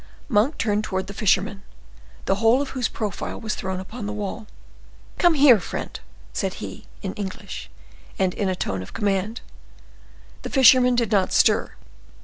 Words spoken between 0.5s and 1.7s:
turned towards the fisherman,